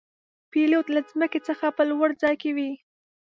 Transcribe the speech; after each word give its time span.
پیلوټ 0.51 0.85
له 0.95 1.01
ځمکې 1.09 1.39
څخه 1.47 1.65
په 1.77 1.83
لوړ 1.89 2.09
ځای 2.21 2.35
کې 2.41 2.51
وي. 2.57 2.71